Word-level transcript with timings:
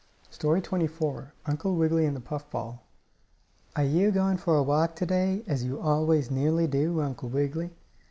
STORY 0.31 0.61
XXIV 0.61 1.29
UNCLE 1.45 1.75
WIGGILY 1.75 2.07
AND 2.07 2.15
THE 2.15 2.21
PUFF 2.21 2.49
BALL 2.49 2.81
"Are 3.75 3.83
you 3.83 4.09
going 4.09 4.37
for 4.37 4.55
a 4.57 4.63
walk 4.63 4.95
to 4.95 5.05
day, 5.05 5.43
as 5.45 5.61
you 5.63 5.73
nearly 5.73 5.85
always 5.87 6.27
do, 6.69 7.01
Uncle 7.01 7.29
Wiggily?" 7.29 7.69